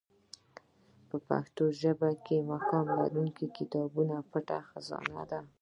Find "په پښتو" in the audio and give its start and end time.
1.07-1.63